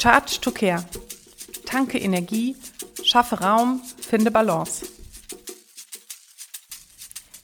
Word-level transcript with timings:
Charge 0.00 0.38
to 0.40 0.52
Care. 0.52 0.84
Tanke 1.66 1.98
Energie, 1.98 2.54
schaffe 3.02 3.40
Raum, 3.40 3.82
finde 4.00 4.30
Balance. 4.30 4.86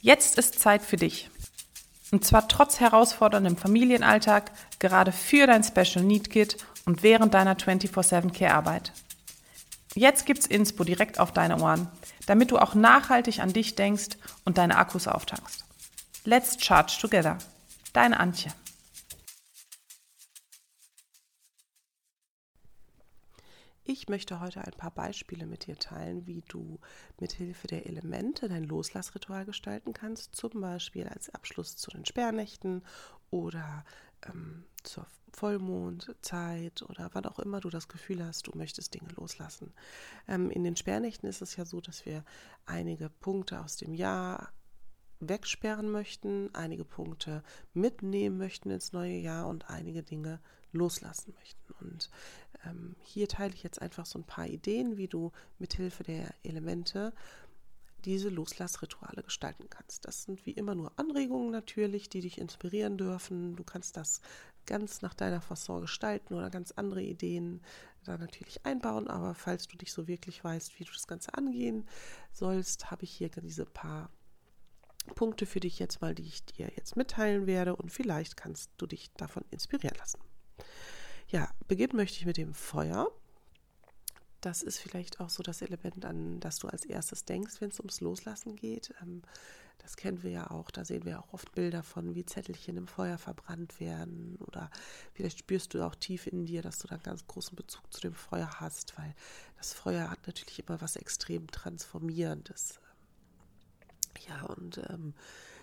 Jetzt 0.00 0.38
ist 0.38 0.60
Zeit 0.60 0.82
für 0.82 0.96
dich. 0.96 1.30
Und 2.12 2.24
zwar 2.24 2.46
trotz 2.46 2.78
herausforderndem 2.78 3.56
Familienalltag, 3.56 4.52
gerade 4.78 5.10
für 5.10 5.48
dein 5.48 5.64
Special 5.64 6.04
Need 6.04 6.30
Kit 6.30 6.58
und 6.86 7.02
während 7.02 7.34
deiner 7.34 7.56
24-7 7.56 8.32
Care-Arbeit. 8.32 8.92
Jetzt 9.96 10.24
gibt's 10.24 10.46
Inspo 10.46 10.84
direkt 10.84 11.18
auf 11.18 11.32
deine 11.32 11.60
Ohren, 11.60 11.88
damit 12.26 12.52
du 12.52 12.58
auch 12.58 12.76
nachhaltig 12.76 13.40
an 13.40 13.52
dich 13.52 13.74
denkst 13.74 14.16
und 14.44 14.58
deine 14.58 14.76
Akkus 14.76 15.08
auftankst. 15.08 15.64
Let's 16.24 16.56
charge 16.64 16.98
together. 17.00 17.36
Deine 17.92 18.20
Antje. 18.20 18.52
Ich 23.86 24.08
möchte 24.08 24.40
heute 24.40 24.62
ein 24.62 24.72
paar 24.72 24.90
Beispiele 24.90 25.44
mit 25.44 25.66
dir 25.66 25.78
teilen, 25.78 26.26
wie 26.26 26.42
du 26.48 26.80
mit 27.20 27.32
Hilfe 27.32 27.66
der 27.66 27.84
Elemente 27.84 28.48
dein 28.48 28.64
Loslassritual 28.64 29.44
gestalten 29.44 29.92
kannst, 29.92 30.34
zum 30.34 30.58
Beispiel 30.58 31.06
als 31.06 31.28
Abschluss 31.28 31.76
zu 31.76 31.90
den 31.90 32.06
Sperrnächten 32.06 32.82
oder 33.28 33.84
ähm, 34.26 34.64
zur 34.84 35.06
Vollmondzeit 35.32 36.82
oder 36.82 37.10
wann 37.12 37.26
auch 37.26 37.38
immer 37.38 37.60
du 37.60 37.68
das 37.68 37.88
Gefühl 37.88 38.24
hast, 38.24 38.46
du 38.46 38.52
möchtest 38.56 38.94
Dinge 38.94 39.10
loslassen. 39.16 39.74
Ähm, 40.28 40.50
in 40.50 40.64
den 40.64 40.76
Sperrnächten 40.76 41.28
ist 41.28 41.42
es 41.42 41.56
ja 41.56 41.66
so, 41.66 41.82
dass 41.82 42.06
wir 42.06 42.24
einige 42.64 43.10
Punkte 43.10 43.60
aus 43.60 43.76
dem 43.76 43.92
Jahr 43.92 44.50
wegsperren 45.20 45.90
möchten, 45.90 46.54
einige 46.54 46.84
Punkte 46.86 47.42
mitnehmen 47.74 48.38
möchten 48.38 48.70
ins 48.70 48.92
neue 48.92 49.16
Jahr 49.16 49.46
und 49.46 49.68
einige 49.68 50.02
Dinge 50.02 50.40
loslassen 50.72 51.34
möchten. 51.38 51.72
Und 51.80 52.10
ähm, 52.66 52.96
hier 53.02 53.28
teile 53.28 53.54
ich 53.54 53.62
jetzt 53.62 53.80
einfach 53.80 54.06
so 54.06 54.18
ein 54.18 54.24
paar 54.24 54.46
Ideen, 54.46 54.96
wie 54.96 55.08
du 55.08 55.32
mithilfe 55.58 56.02
der 56.02 56.34
Elemente 56.42 57.12
diese 58.04 58.28
Loslassrituale 58.28 59.22
gestalten 59.22 59.68
kannst. 59.70 60.04
Das 60.04 60.24
sind 60.24 60.44
wie 60.46 60.52
immer 60.52 60.74
nur 60.74 60.92
Anregungen 60.96 61.50
natürlich, 61.50 62.08
die 62.08 62.20
dich 62.20 62.38
inspirieren 62.38 62.98
dürfen. 62.98 63.56
Du 63.56 63.64
kannst 63.64 63.96
das 63.96 64.20
ganz 64.66 65.02
nach 65.02 65.14
deiner 65.14 65.40
Fasson 65.40 65.82
gestalten 65.82 66.34
oder 66.34 66.50
ganz 66.50 66.72
andere 66.72 67.02
Ideen 67.02 67.60
da 68.04 68.18
natürlich 68.18 68.64
einbauen. 68.66 69.08
Aber 69.08 69.34
falls 69.34 69.68
du 69.68 69.76
dich 69.76 69.92
so 69.92 70.06
wirklich 70.06 70.44
weißt, 70.44 70.78
wie 70.78 70.84
du 70.84 70.92
das 70.92 71.06
Ganze 71.06 71.34
angehen 71.34 71.86
sollst, 72.32 72.90
habe 72.90 73.04
ich 73.04 73.10
hier 73.10 73.30
diese 73.30 73.64
paar 73.64 74.10
Punkte 75.14 75.46
für 75.46 75.60
dich 75.60 75.78
jetzt 75.78 76.00
mal, 76.00 76.14
die 76.14 76.22
ich 76.22 76.44
dir 76.44 76.70
jetzt 76.76 76.96
mitteilen 76.96 77.46
werde 77.46 77.76
und 77.76 77.90
vielleicht 77.90 78.36
kannst 78.36 78.70
du 78.78 78.86
dich 78.86 79.12
davon 79.14 79.44
inspirieren 79.50 79.96
lassen. 79.98 80.18
Ja, 81.28 81.50
beginnen 81.68 81.96
möchte 81.96 82.18
ich 82.18 82.26
mit 82.26 82.36
dem 82.36 82.54
Feuer. 82.54 83.10
Das 84.40 84.62
ist 84.62 84.78
vielleicht 84.78 85.20
auch 85.20 85.30
so 85.30 85.42
das 85.42 85.62
Element, 85.62 86.04
an 86.04 86.38
das 86.38 86.58
du 86.58 86.68
als 86.68 86.84
erstes 86.84 87.24
denkst, 87.24 87.60
wenn 87.60 87.70
es 87.70 87.80
ums 87.80 88.00
Loslassen 88.00 88.56
geht. 88.56 88.94
Ähm, 89.00 89.22
das 89.78 89.96
kennen 89.96 90.22
wir 90.22 90.30
ja 90.30 90.50
auch. 90.50 90.70
Da 90.70 90.84
sehen 90.84 91.04
wir 91.04 91.18
auch 91.18 91.32
oft 91.32 91.52
Bilder 91.52 91.82
von, 91.82 92.14
wie 92.14 92.24
Zettelchen 92.24 92.76
im 92.76 92.86
Feuer 92.86 93.18
verbrannt 93.18 93.80
werden. 93.80 94.36
Oder 94.46 94.70
vielleicht 95.12 95.38
spürst 95.38 95.74
du 95.74 95.82
auch 95.82 95.94
tief 95.94 96.26
in 96.26 96.46
dir, 96.46 96.62
dass 96.62 96.78
du 96.78 96.88
da 96.88 96.94
einen 96.94 97.02
ganz 97.02 97.26
großen 97.26 97.56
Bezug 97.56 97.92
zu 97.92 98.00
dem 98.00 98.14
Feuer 98.14 98.60
hast, 98.60 98.98
weil 98.98 99.14
das 99.56 99.72
Feuer 99.72 100.10
hat 100.10 100.26
natürlich 100.26 100.66
immer 100.66 100.80
was 100.80 100.96
extrem 100.96 101.46
Transformierendes. 101.48 102.80
Ja, 104.28 104.42
und 104.44 104.78
ähm, 104.88 105.14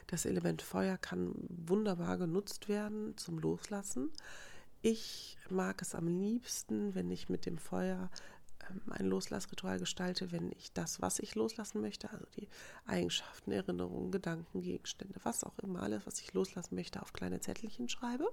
das 0.07 0.25
Element 0.25 0.61
Feuer 0.61 0.97
kann 0.97 1.33
wunderbar 1.49 2.17
genutzt 2.17 2.67
werden 2.67 3.17
zum 3.17 3.39
Loslassen. 3.39 4.11
Ich 4.81 5.37
mag 5.49 5.81
es 5.81 5.93
am 5.93 6.07
liebsten, 6.07 6.95
wenn 6.95 7.11
ich 7.11 7.29
mit 7.29 7.45
dem 7.45 7.59
Feuer 7.59 8.09
ähm, 8.69 8.81
ein 8.89 9.05
Loslassritual 9.05 9.77
gestalte, 9.77 10.31
wenn 10.31 10.51
ich 10.53 10.73
das, 10.73 11.01
was 11.01 11.19
ich 11.19 11.35
loslassen 11.35 11.81
möchte, 11.81 12.09
also 12.09 12.25
die 12.35 12.47
Eigenschaften, 12.85 13.51
Erinnerungen, 13.51 14.11
Gedanken, 14.11 14.61
Gegenstände, 14.61 15.19
was 15.23 15.43
auch 15.43 15.57
immer, 15.59 15.83
alles, 15.83 16.05
was 16.07 16.19
ich 16.21 16.33
loslassen 16.33 16.75
möchte, 16.75 17.01
auf 17.01 17.13
kleine 17.13 17.39
Zettelchen 17.41 17.89
schreibe. 17.89 18.27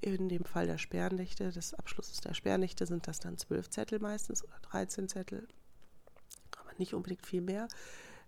In 0.00 0.28
dem 0.28 0.44
Fall 0.44 0.66
der 0.66 0.78
Sperrnächte, 0.78 1.52
des 1.52 1.74
Abschlusses 1.74 2.20
der 2.20 2.34
Sperrnächte 2.34 2.86
sind 2.86 3.06
das 3.06 3.20
dann 3.20 3.38
zwölf 3.38 3.70
Zettel 3.70 4.00
meistens 4.00 4.42
oder 4.42 4.58
13 4.62 5.08
Zettel, 5.08 5.46
aber 6.58 6.72
nicht 6.78 6.94
unbedingt 6.94 7.24
viel 7.24 7.42
mehr, 7.42 7.68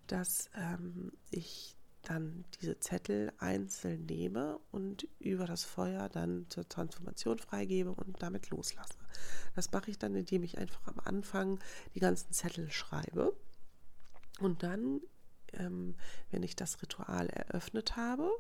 dass 0.07 0.51
ähm, 0.55 1.11
ich 1.31 1.77
dann 2.05 2.45
diese 2.61 2.79
Zettel 2.81 3.33
einzeln 3.39 4.07
nehme 4.07 4.59
und 4.71 5.09
über 5.19 5.47
das 5.47 5.65
Feuer 5.65 6.09
dann 6.09 6.47
zur 6.49 6.69
Transformation 6.69 7.39
freigebe 7.39 7.91
und 7.91 8.23
damit 8.23 8.51
loslasse. 8.51 8.99
Das 9.55 9.71
mache 9.73 9.91
ich 9.91 9.99
dann, 9.99 10.15
indem 10.15 10.43
ich 10.43 10.59
einfach 10.59 10.87
am 10.87 11.01
Anfang 11.05 11.59
die 11.95 12.01
ganzen 12.01 12.33
Zettel 12.33 12.71
schreibe 12.71 13.35
und 14.41 14.63
dann, 14.63 15.01
ähm, 15.53 15.95
wenn 16.31 16.43
ich 16.43 16.57
das 16.57 16.81
Ritual 16.83 17.29
eröffnet 17.29 17.97
habe, 17.97 18.31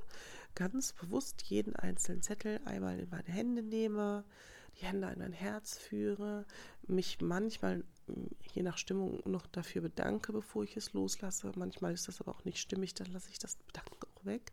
ganz 0.54 0.92
bewusst 0.92 1.42
jeden 1.42 1.76
einzelnen 1.76 2.22
Zettel 2.22 2.60
einmal 2.64 2.98
in 2.98 3.10
meine 3.10 3.28
Hände 3.28 3.62
nehme, 3.62 4.24
die 4.74 4.84
Hände 4.84 5.06
an 5.06 5.18
mein 5.18 5.32
Herz 5.32 5.78
führe, 5.78 6.46
mich 6.86 7.20
manchmal 7.20 7.84
je 8.52 8.62
nach 8.62 8.78
Stimmung 8.78 9.22
noch 9.24 9.46
dafür 9.46 9.82
bedanke, 9.82 10.32
bevor 10.32 10.64
ich 10.64 10.76
es 10.76 10.92
loslasse. 10.92 11.52
Manchmal 11.56 11.94
ist 11.94 12.08
das 12.08 12.20
aber 12.20 12.32
auch 12.32 12.44
nicht 12.44 12.58
stimmig, 12.58 12.94
dann 12.94 13.10
lasse 13.12 13.30
ich 13.30 13.38
das 13.38 13.56
Bedanken 13.56 13.96
auch 14.14 14.24
weg. 14.24 14.52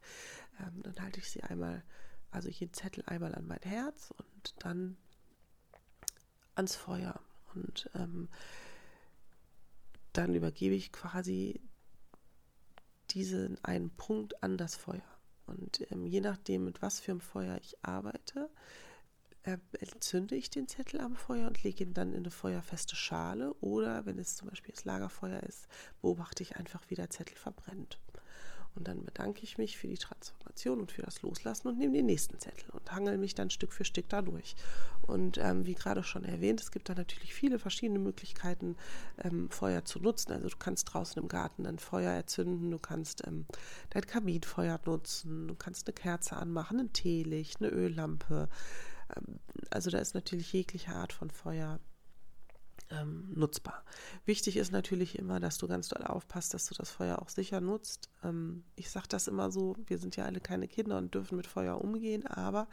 Ähm, 0.59 0.81
dann 0.83 1.01
halte 1.01 1.19
ich 1.19 1.29
sie 1.29 1.43
einmal, 1.43 1.83
also 2.29 2.49
jeden 2.49 2.73
Zettel 2.73 3.03
einmal 3.07 3.35
an 3.35 3.47
mein 3.47 3.61
Herz 3.61 4.11
und 4.17 4.55
dann 4.59 4.97
ans 6.55 6.75
Feuer. 6.75 7.19
Und 7.53 7.89
ähm, 7.95 8.29
dann 10.13 10.35
übergebe 10.35 10.75
ich 10.75 10.91
quasi 10.91 11.61
diesen 13.09 13.61
einen 13.63 13.89
Punkt 13.89 14.41
an 14.43 14.57
das 14.57 14.75
Feuer. 14.75 15.01
Und 15.45 15.85
ähm, 15.91 16.05
je 16.05 16.21
nachdem, 16.21 16.65
mit 16.65 16.81
was 16.81 16.99
für 16.99 17.11
einem 17.11 17.21
Feuer 17.21 17.57
ich 17.61 17.83
arbeite, 17.83 18.49
entzünde 19.43 20.35
ich 20.35 20.49
den 20.49 20.67
Zettel 20.67 21.01
am 21.01 21.15
Feuer 21.15 21.47
und 21.47 21.63
lege 21.63 21.83
ihn 21.83 21.93
dann 21.93 22.13
in 22.13 22.19
eine 22.19 22.31
feuerfeste 22.31 22.95
Schale. 22.95 23.53
Oder 23.55 24.05
wenn 24.05 24.19
es 24.19 24.35
zum 24.35 24.49
Beispiel 24.49 24.73
das 24.73 24.85
Lagerfeuer 24.85 25.41
ist, 25.43 25.67
beobachte 26.01 26.43
ich 26.43 26.57
einfach, 26.57 26.83
wie 26.89 26.95
der 26.95 27.09
Zettel 27.09 27.35
verbrennt. 27.35 27.99
Und 28.75 28.87
dann 28.87 29.03
bedanke 29.03 29.43
ich 29.43 29.57
mich 29.57 29.77
für 29.77 29.87
die 29.87 29.97
Transformation 29.97 30.79
und 30.79 30.91
für 30.91 31.01
das 31.01 31.21
Loslassen 31.21 31.67
und 31.67 31.77
nehme 31.77 31.93
den 31.93 32.05
nächsten 32.05 32.39
Zettel 32.39 32.69
und 32.69 32.89
hangel 32.91 33.17
mich 33.17 33.35
dann 33.35 33.49
Stück 33.49 33.73
für 33.73 33.83
Stück 33.83 34.07
dadurch. 34.07 34.55
Und 35.01 35.37
ähm, 35.39 35.65
wie 35.65 35.73
gerade 35.73 36.03
schon 36.03 36.23
erwähnt, 36.23 36.61
es 36.61 36.71
gibt 36.71 36.87
da 36.87 36.95
natürlich 36.95 37.33
viele 37.33 37.59
verschiedene 37.59 37.99
Möglichkeiten, 37.99 38.77
ähm, 39.17 39.49
Feuer 39.49 39.83
zu 39.83 39.99
nutzen. 39.99 40.31
Also 40.31 40.47
du 40.47 40.55
kannst 40.57 40.93
draußen 40.93 41.21
im 41.21 41.27
Garten 41.27 41.65
ein 41.65 41.79
Feuer 41.79 42.11
erzünden, 42.11 42.71
du 42.71 42.79
kannst 42.79 43.27
ähm, 43.27 43.45
dein 43.89 44.05
Kaminfeuer 44.05 44.79
nutzen, 44.85 45.49
du 45.49 45.55
kannst 45.55 45.87
eine 45.87 45.93
Kerze 45.93 46.37
anmachen, 46.37 46.79
ein 46.79 46.93
Teelicht, 46.93 47.61
eine 47.61 47.71
Öllampe. 47.71 48.47
Also 49.69 49.89
da 49.89 49.99
ist 49.99 50.15
natürlich 50.15 50.51
jegliche 50.53 50.93
Art 50.93 51.13
von 51.13 51.29
Feuer 51.29 51.79
ähm, 52.91 53.31
nutzbar. 53.33 53.83
Wichtig 54.25 54.57
ist 54.57 54.71
natürlich 54.71 55.17
immer, 55.17 55.39
dass 55.39 55.57
du 55.57 55.67
ganz 55.67 55.87
doll 55.87 56.03
aufpasst, 56.03 56.53
dass 56.53 56.65
du 56.65 56.75
das 56.75 56.89
Feuer 56.89 57.21
auch 57.21 57.29
sicher 57.29 57.61
nutzt. 57.61 58.09
Ähm, 58.23 58.63
ich 58.75 58.89
sage 58.89 59.07
das 59.09 59.27
immer 59.27 59.51
so, 59.51 59.75
wir 59.87 59.97
sind 59.97 60.15
ja 60.15 60.25
alle 60.25 60.39
keine 60.39 60.67
Kinder 60.67 60.97
und 60.97 61.13
dürfen 61.13 61.37
mit 61.37 61.47
Feuer 61.47 61.81
umgehen, 61.81 62.27
aber 62.27 62.67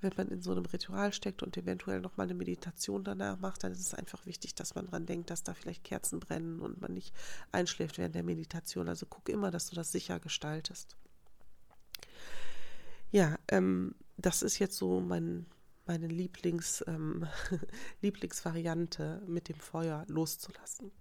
wenn 0.00 0.12
man 0.16 0.28
in 0.28 0.40
so 0.40 0.52
einem 0.52 0.64
Ritual 0.64 1.12
steckt 1.12 1.42
und 1.42 1.56
eventuell 1.56 2.00
nochmal 2.00 2.26
eine 2.26 2.34
Meditation 2.34 3.04
danach 3.04 3.38
macht, 3.38 3.64
dann 3.64 3.72
ist 3.72 3.80
es 3.80 3.94
einfach 3.94 4.24
wichtig, 4.24 4.54
dass 4.54 4.74
man 4.74 4.86
dran 4.86 5.04
denkt, 5.04 5.28
dass 5.28 5.42
da 5.42 5.52
vielleicht 5.52 5.84
Kerzen 5.84 6.20
brennen 6.20 6.60
und 6.60 6.80
man 6.80 6.94
nicht 6.94 7.14
einschläft 7.52 7.98
während 7.98 8.14
der 8.14 8.22
Meditation. 8.22 8.88
Also 8.88 9.04
guck 9.04 9.28
immer, 9.28 9.50
dass 9.50 9.68
du 9.68 9.76
das 9.76 9.92
sicher 9.92 10.18
gestaltest. 10.18 10.96
Ja, 13.10 13.38
ähm, 13.48 13.94
das 14.16 14.42
ist 14.42 14.58
jetzt 14.58 14.76
so 14.76 15.00
mein, 15.00 15.46
meine 15.90 16.06
Lieblings, 16.06 16.84
ähm, 16.86 17.26
Lieblingsvariante 18.00 19.22
mit 19.26 19.48
dem 19.48 19.56
Feuer 19.56 20.04
loszulassen. 20.06 20.92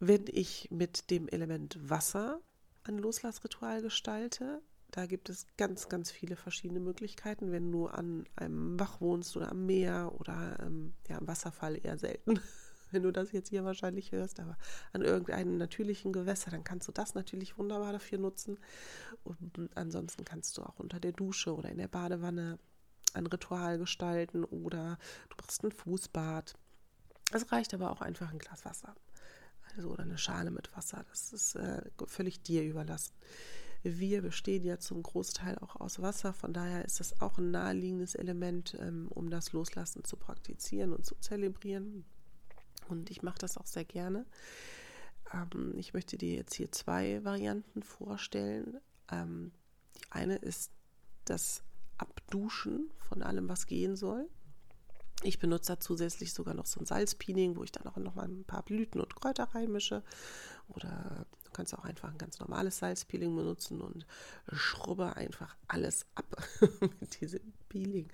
Wenn 0.00 0.24
ich 0.28 0.70
mit 0.70 1.10
dem 1.10 1.28
Element 1.28 1.78
Wasser 1.90 2.40
ein 2.84 2.96
Loslassritual 2.96 3.82
gestalte, 3.82 4.62
da 4.90 5.04
gibt 5.04 5.28
es 5.28 5.46
ganz, 5.58 5.90
ganz 5.90 6.10
viele 6.10 6.36
verschiedene 6.36 6.80
Möglichkeiten. 6.80 7.52
Wenn 7.52 7.70
du 7.70 7.86
an 7.86 8.24
einem 8.34 8.78
Bach 8.78 9.02
wohnst 9.02 9.36
oder 9.36 9.50
am 9.50 9.66
Meer 9.66 10.10
oder 10.18 10.58
ähm, 10.62 10.94
ja, 11.06 11.18
am 11.18 11.28
Wasserfall 11.28 11.76
eher 11.84 11.98
selten, 11.98 12.40
wenn 12.92 13.02
du 13.02 13.12
das 13.12 13.32
jetzt 13.32 13.48
hier 13.50 13.64
wahrscheinlich 13.64 14.12
hörst, 14.12 14.40
aber 14.40 14.56
an 14.92 15.02
irgendeinem 15.02 15.58
natürlichen 15.58 16.12
Gewässer, 16.12 16.50
dann 16.50 16.64
kannst 16.64 16.88
du 16.88 16.92
das 16.92 17.14
natürlich 17.14 17.58
wunderbar 17.58 17.92
dafür 17.92 18.18
nutzen. 18.18 18.58
Und 19.24 19.70
ansonsten 19.74 20.24
kannst 20.24 20.56
du 20.56 20.62
auch 20.62 20.78
unter 20.78 21.00
der 21.00 21.12
Dusche 21.12 21.54
oder 21.54 21.68
in 21.68 21.78
der 21.78 21.88
Badewanne 21.88 22.58
ein 23.14 23.26
Ritual 23.26 23.78
gestalten 23.78 24.44
oder 24.44 24.98
du 25.30 25.36
brauchst 25.36 25.64
ein 25.64 25.72
Fußbad. 25.72 26.54
Es 27.32 27.52
reicht 27.52 27.74
aber 27.74 27.90
auch 27.90 28.00
einfach 28.00 28.30
ein 28.32 28.38
Glas 28.38 28.64
Wasser. 28.64 28.94
Also 29.76 29.90
oder 29.90 30.02
eine 30.02 30.18
Schale 30.18 30.50
mit 30.50 30.74
Wasser. 30.76 31.04
Das 31.10 31.32
ist 31.32 31.54
äh, 31.56 31.82
völlig 32.06 32.42
dir 32.42 32.64
überlassen. 32.64 33.14
wir 33.82 34.22
bestehen 34.22 34.64
ja 34.64 34.78
zum 34.78 35.02
Großteil 35.02 35.58
auch 35.58 35.76
aus 35.76 36.02
Wasser, 36.02 36.32
von 36.32 36.52
daher 36.52 36.84
ist 36.84 37.00
das 37.00 37.20
auch 37.20 37.38
ein 37.38 37.50
naheliegendes 37.50 38.14
Element, 38.14 38.76
ähm, 38.80 39.08
um 39.08 39.30
das 39.30 39.52
Loslassen 39.52 40.04
zu 40.04 40.16
praktizieren 40.16 40.92
und 40.92 41.04
zu 41.04 41.14
zelebrieren. 41.16 42.04
Und 42.88 43.10
ich 43.10 43.22
mache 43.22 43.38
das 43.38 43.56
auch 43.56 43.66
sehr 43.66 43.84
gerne. 43.84 44.26
Ähm, 45.32 45.74
ich 45.76 45.94
möchte 45.94 46.16
dir 46.16 46.34
jetzt 46.34 46.54
hier 46.54 46.72
zwei 46.72 47.22
Varianten 47.24 47.82
vorstellen. 47.82 48.78
Ähm, 49.10 49.52
die 49.96 50.10
eine 50.10 50.36
ist 50.36 50.72
das 51.24 51.62
Abduschen 51.98 52.90
von 52.96 53.22
allem, 53.22 53.48
was 53.48 53.66
gehen 53.66 53.96
soll. 53.96 54.28
Ich 55.22 55.38
benutze 55.38 55.72
da 55.72 55.80
zusätzlich 55.80 56.32
sogar 56.32 56.54
noch 56.54 56.66
so 56.66 56.80
ein 56.80 56.86
Salzpeeling, 56.86 57.56
wo 57.56 57.64
ich 57.64 57.72
dann 57.72 57.86
auch 57.86 57.96
noch 57.96 58.14
mal 58.14 58.28
ein 58.28 58.44
paar 58.44 58.62
Blüten 58.62 59.00
und 59.00 59.16
Kräuter 59.16 59.44
reinmische. 59.44 60.04
Oder 60.68 61.26
kannst 61.58 61.76
auch 61.76 61.84
einfach 61.84 62.12
ein 62.12 62.18
ganz 62.18 62.38
normales 62.38 62.78
Salzpeeling 62.78 63.34
benutzen 63.34 63.80
und 63.80 64.06
schrubbe 64.52 65.16
einfach 65.16 65.56
alles 65.66 66.06
ab 66.14 66.36
mit 67.00 67.20
diesem 67.20 67.52
Peeling, 67.68 68.08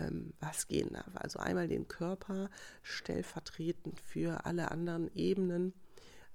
ähm, 0.00 0.32
was 0.40 0.66
gehen 0.66 0.94
darf. 0.94 1.14
Also 1.14 1.38
einmal 1.38 1.68
den 1.68 1.88
Körper 1.88 2.48
stellvertretend 2.82 4.00
für 4.00 4.46
alle 4.46 4.70
anderen 4.70 5.14
Ebenen 5.14 5.74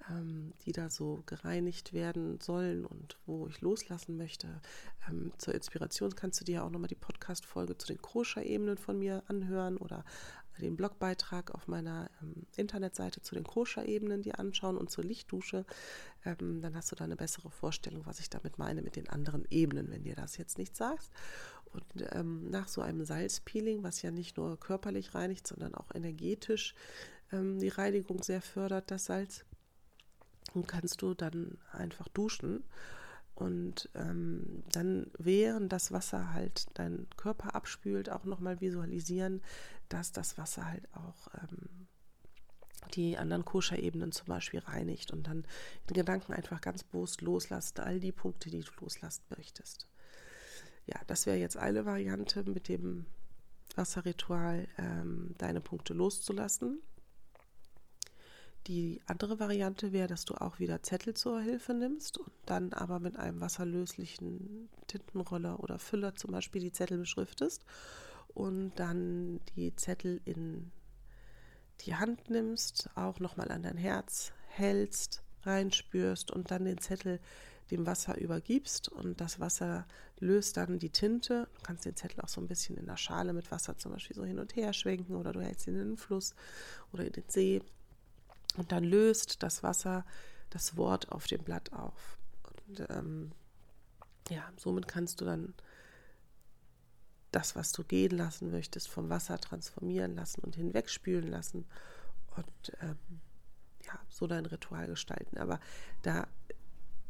ähm, 0.09 0.53
die 0.65 0.71
da 0.71 0.89
so 0.89 1.23
gereinigt 1.25 1.93
werden 1.93 2.39
sollen 2.39 2.85
und 2.85 3.17
wo 3.25 3.47
ich 3.47 3.61
loslassen 3.61 4.17
möchte. 4.17 4.61
Ähm, 5.07 5.31
zur 5.37 5.53
Inspiration 5.53 6.15
kannst 6.15 6.41
du 6.41 6.45
dir 6.45 6.63
auch 6.63 6.69
nochmal 6.69 6.87
die 6.87 6.95
Podcast-Folge 6.95 7.77
zu 7.77 7.87
den 7.87 8.01
Koscher-Ebenen 8.01 8.77
von 8.77 8.97
mir 8.97 9.23
anhören 9.27 9.77
oder 9.77 10.03
den 10.59 10.75
Blogbeitrag 10.75 11.51
auf 11.51 11.67
meiner 11.67 12.09
ähm, 12.21 12.45
Internetseite 12.55 13.21
zu 13.21 13.35
den 13.35 13.43
Koscher-Ebenen 13.43 14.21
dir 14.21 14.39
anschauen 14.39 14.77
und 14.77 14.91
zur 14.91 15.03
Lichtdusche. 15.03 15.65
Ähm, 16.25 16.61
dann 16.61 16.75
hast 16.75 16.91
du 16.91 16.95
da 16.95 17.05
eine 17.05 17.15
bessere 17.15 17.49
Vorstellung, 17.49 18.05
was 18.05 18.19
ich 18.19 18.29
damit 18.29 18.57
meine 18.57 18.81
mit 18.81 18.95
den 18.95 19.09
anderen 19.09 19.45
Ebenen, 19.49 19.89
wenn 19.91 20.03
dir 20.03 20.15
das 20.15 20.37
jetzt 20.37 20.57
nicht 20.57 20.75
sagst. 20.75 21.11
Und 21.73 21.83
ähm, 22.11 22.49
nach 22.49 22.67
so 22.67 22.81
einem 22.81 23.05
Salzpeeling, 23.05 23.83
was 23.83 24.01
ja 24.01 24.11
nicht 24.11 24.37
nur 24.37 24.59
körperlich 24.59 25.15
reinigt, 25.15 25.47
sondern 25.47 25.73
auch 25.73 25.95
energetisch 25.95 26.75
ähm, 27.31 27.59
die 27.59 27.69
Reinigung 27.69 28.21
sehr 28.23 28.41
fördert, 28.41 28.91
das 28.91 29.05
Salz, 29.05 29.45
kannst 30.67 31.01
du 31.01 31.13
dann 31.13 31.57
einfach 31.71 32.09
duschen 32.09 32.63
und 33.41 33.89
ähm, 33.95 34.63
dann 34.71 35.07
während 35.17 35.73
das 35.73 35.91
Wasser 35.91 36.31
halt 36.33 36.67
deinen 36.77 37.07
Körper 37.17 37.55
abspült, 37.55 38.09
auch 38.09 38.23
nochmal 38.23 38.61
visualisieren, 38.61 39.41
dass 39.89 40.11
das 40.11 40.37
Wasser 40.37 40.65
halt 40.67 40.87
auch 40.93 41.27
ähm, 41.41 41.87
die 42.93 43.17
anderen 43.17 43.43
Koscher-Ebenen 43.43 44.11
zum 44.11 44.27
Beispiel 44.27 44.59
reinigt 44.59 45.11
und 45.11 45.27
dann 45.27 45.45
in 45.87 45.93
Gedanken 45.93 46.33
einfach 46.33 46.61
ganz 46.61 46.83
bewusst 46.83 47.21
loslassen, 47.21 47.79
all 47.79 47.99
die 47.99 48.11
Punkte, 48.11 48.49
die 48.49 48.61
du 48.61 48.71
loslassen 48.79 49.23
möchtest. 49.35 49.87
Ja, 50.85 50.99
das 51.07 51.25
wäre 51.25 51.37
jetzt 51.37 51.57
eine 51.57 51.85
Variante 51.85 52.43
mit 52.43 52.67
dem 52.67 53.05
Wasserritual, 53.75 54.67
ähm, 54.77 55.33
deine 55.37 55.61
Punkte 55.61 55.93
loszulassen. 55.93 56.81
Die 58.67 59.01
andere 59.07 59.39
Variante 59.39 59.91
wäre, 59.91 60.07
dass 60.07 60.25
du 60.25 60.35
auch 60.35 60.59
wieder 60.59 60.83
Zettel 60.83 61.15
zur 61.15 61.41
Hilfe 61.41 61.73
nimmst 61.73 62.19
und 62.19 62.31
dann 62.45 62.73
aber 62.73 62.99
mit 62.99 63.17
einem 63.17 63.41
wasserlöslichen 63.41 64.69
Tintenroller 64.87 65.59
oder 65.61 65.79
Füller 65.79 66.15
zum 66.15 66.31
Beispiel 66.31 66.61
die 66.61 66.71
Zettel 66.71 66.99
beschriftest 66.99 67.65
und 68.33 68.73
dann 68.75 69.39
die 69.55 69.75
Zettel 69.75 70.21
in 70.25 70.71
die 71.81 71.95
Hand 71.95 72.29
nimmst, 72.29 72.89
auch 72.95 73.19
nochmal 73.19 73.51
an 73.51 73.63
dein 73.63 73.77
Herz 73.77 74.31
hältst, 74.47 75.23
reinspürst 75.41 76.29
und 76.29 76.51
dann 76.51 76.65
den 76.65 76.77
Zettel 76.77 77.19
dem 77.71 77.87
Wasser 77.87 78.17
übergibst 78.17 78.89
und 78.89 79.21
das 79.21 79.39
Wasser 79.39 79.87
löst 80.19 80.57
dann 80.57 80.77
die 80.77 80.89
Tinte. 80.89 81.47
Du 81.55 81.61
kannst 81.63 81.85
den 81.85 81.95
Zettel 81.95 82.21
auch 82.21 82.27
so 82.27 82.41
ein 82.41 82.47
bisschen 82.47 82.77
in 82.77 82.85
der 82.85 82.97
Schale 82.97 83.33
mit 83.33 83.49
Wasser 83.49 83.77
zum 83.77 83.93
Beispiel 83.93 84.15
so 84.15 84.23
hin 84.23 84.39
und 84.39 84.55
her 84.55 84.73
schwenken 84.73 85.15
oder 85.15 85.31
du 85.31 85.41
hältst 85.41 85.67
ihn 85.67 85.75
in 85.75 85.89
den 85.91 85.97
Fluss 85.97 86.35
oder 86.91 87.05
in 87.05 87.13
den 87.13 87.23
See 87.27 87.61
und 88.57 88.71
dann 88.71 88.83
löst 88.83 89.43
das 89.43 89.63
Wasser 89.63 90.05
das 90.49 90.77
Wort 90.77 91.11
auf 91.11 91.27
dem 91.27 91.43
Blatt 91.43 91.71
auf. 91.73 92.17
Und 92.43 92.85
ähm, 92.89 93.31
ja, 94.29 94.43
somit 94.57 94.87
kannst 94.87 95.21
du 95.21 95.25
dann 95.25 95.53
das, 97.31 97.55
was 97.55 97.71
du 97.71 97.83
gehen 97.83 98.17
lassen 98.17 98.51
möchtest, 98.51 98.89
vom 98.89 99.09
Wasser 99.09 99.39
transformieren 99.39 100.15
lassen 100.15 100.41
und 100.41 100.55
hinwegspülen 100.55 101.29
lassen 101.29 101.65
und 102.35 102.73
ähm, 102.81 102.97
ja, 103.85 103.99
so 104.09 104.27
dein 104.27 104.45
Ritual 104.45 104.87
gestalten. 104.87 105.37
Aber 105.37 105.59
da 106.01 106.27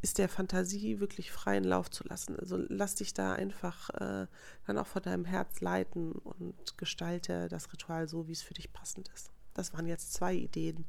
ist 0.01 0.17
der 0.17 0.29
Fantasie 0.29 0.99
wirklich 0.99 1.31
freien 1.31 1.63
Lauf 1.63 1.89
zu 1.89 2.03
lassen. 2.07 2.39
Also 2.39 2.57
lass 2.57 2.95
dich 2.95 3.13
da 3.13 3.33
einfach 3.33 3.89
äh, 3.91 4.27
dann 4.65 4.77
auch 4.77 4.87
von 4.87 5.01
deinem 5.03 5.25
Herz 5.25 5.61
leiten 5.61 6.13
und 6.13 6.77
gestalte 6.77 7.47
das 7.49 7.71
Ritual 7.71 8.07
so, 8.07 8.27
wie 8.27 8.31
es 8.31 8.41
für 8.41 8.53
dich 8.53 8.73
passend 8.73 9.09
ist. 9.09 9.31
Das 9.61 9.73
waren 9.73 9.85
jetzt 9.85 10.13
zwei 10.13 10.33
Ideen 10.33 10.85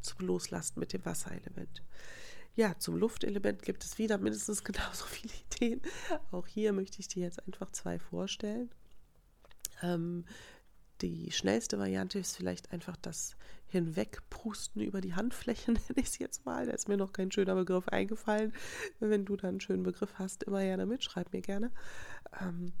zum 0.00 0.26
Loslassen 0.26 0.80
mit 0.80 0.92
dem 0.92 1.04
Wasserelement. 1.04 1.84
Ja, 2.56 2.76
zum 2.76 2.96
Luftelement 2.96 3.62
gibt 3.62 3.84
es 3.84 3.98
wieder 3.98 4.18
mindestens 4.18 4.64
genauso 4.64 5.04
viele 5.04 5.32
Ideen. 5.52 5.80
Auch 6.32 6.48
hier 6.48 6.72
möchte 6.72 6.98
ich 6.98 7.06
dir 7.06 7.22
jetzt 7.22 7.46
einfach 7.46 7.70
zwei 7.70 8.00
vorstellen. 8.00 8.70
Ähm, 9.80 10.24
die 11.02 11.30
schnellste 11.30 11.78
Variante 11.78 12.18
ist 12.18 12.36
vielleicht 12.36 12.72
einfach 12.72 12.96
das 12.96 13.36
Hinwegpusten 13.68 14.82
über 14.82 15.00
die 15.00 15.14
Handfläche, 15.14 15.70
nenne 15.72 15.84
ich 15.94 16.06
es 16.06 16.18
jetzt 16.18 16.44
mal. 16.44 16.66
Da 16.66 16.72
ist 16.72 16.88
mir 16.88 16.96
noch 16.96 17.12
kein 17.12 17.30
schöner 17.30 17.54
Begriff 17.54 17.86
eingefallen. 17.86 18.52
Wenn 18.98 19.24
du 19.24 19.36
da 19.36 19.46
einen 19.46 19.60
schönen 19.60 19.84
Begriff 19.84 20.14
hast, 20.14 20.42
immer 20.42 20.62
gerne 20.62 20.86
mit, 20.86 21.04
schreib 21.04 21.32
mir 21.32 21.42
gerne. 21.42 21.70
Ähm, 22.40 22.72